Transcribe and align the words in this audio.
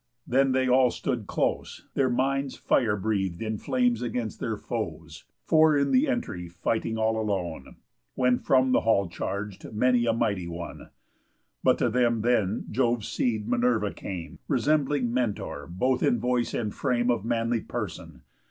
Then 0.25 0.51
they 0.51 0.67
all 0.67 0.89
stood 0.89 1.27
close, 1.27 1.85
Their 1.93 2.09
minds 2.09 2.55
fire 2.57 2.95
breath'd 2.97 3.39
in 3.39 3.59
flames 3.59 4.01
against 4.01 4.39
their 4.39 4.57
foes, 4.57 5.25
Four 5.45 5.77
in 5.77 5.93
th' 5.93 6.07
entry 6.07 6.47
fighting 6.49 6.97
all 6.97 7.21
alone; 7.21 7.75
When 8.15 8.39
from 8.39 8.71
the 8.71 8.81
hall 8.81 9.07
charg'd 9.07 9.71
many 9.75 10.07
a 10.07 10.11
mighty 10.13 10.47
one. 10.47 10.89
But 11.63 11.77
to 11.77 11.89
them 11.91 12.21
then 12.21 12.65
Jove's 12.71 13.09
seed, 13.09 13.47
Minerva, 13.47 13.93
came, 13.93 14.39
Resembling 14.47 15.13
Mentor 15.13 15.67
both 15.67 16.01
in 16.01 16.17
voice 16.19 16.55
and 16.55 16.73
frame 16.73 17.11
Of 17.11 17.23
manly 17.23 17.61
person. 17.61 18.23